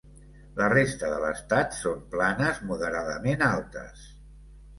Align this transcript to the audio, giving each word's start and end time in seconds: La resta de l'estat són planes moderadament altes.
La 0.61 0.69
resta 0.73 1.11
de 1.11 1.19
l'estat 1.23 1.77
són 1.81 1.99
planes 2.15 2.63
moderadament 2.71 3.45
altes. 3.51 4.09